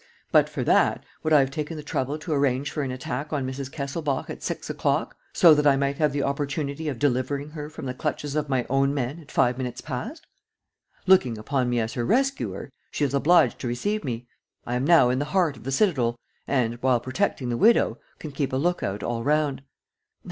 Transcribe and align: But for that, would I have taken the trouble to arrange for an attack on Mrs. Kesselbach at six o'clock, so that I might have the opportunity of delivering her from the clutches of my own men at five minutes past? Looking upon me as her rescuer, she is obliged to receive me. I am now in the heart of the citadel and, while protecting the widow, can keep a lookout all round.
But 0.31 0.49
for 0.49 0.63
that, 0.63 1.03
would 1.21 1.31
I 1.31 1.41
have 1.41 1.51
taken 1.51 1.77
the 1.77 1.83
trouble 1.83 2.17
to 2.17 2.33
arrange 2.33 2.71
for 2.71 2.81
an 2.81 2.89
attack 2.89 3.31
on 3.31 3.45
Mrs. 3.45 3.71
Kesselbach 3.71 4.31
at 4.31 4.41
six 4.41 4.67
o'clock, 4.67 5.15
so 5.31 5.53
that 5.53 5.67
I 5.67 5.75
might 5.75 5.99
have 5.99 6.11
the 6.11 6.23
opportunity 6.23 6.87
of 6.87 6.97
delivering 6.97 7.51
her 7.51 7.69
from 7.69 7.85
the 7.85 7.93
clutches 7.93 8.35
of 8.35 8.49
my 8.49 8.65
own 8.67 8.95
men 8.95 9.19
at 9.19 9.29
five 9.29 9.59
minutes 9.59 9.79
past? 9.79 10.25
Looking 11.05 11.37
upon 11.37 11.69
me 11.69 11.79
as 11.79 11.93
her 11.93 12.03
rescuer, 12.03 12.71
she 12.89 13.05
is 13.05 13.13
obliged 13.13 13.59
to 13.59 13.67
receive 13.67 14.03
me. 14.03 14.25
I 14.65 14.73
am 14.73 14.85
now 14.85 15.09
in 15.09 15.19
the 15.19 15.25
heart 15.25 15.55
of 15.55 15.65
the 15.65 15.71
citadel 15.71 16.17
and, 16.47 16.81
while 16.81 16.99
protecting 16.99 17.49
the 17.49 17.55
widow, 17.57 17.99
can 18.17 18.31
keep 18.31 18.51
a 18.51 18.57
lookout 18.57 19.03
all 19.03 19.23
round. 19.23 19.61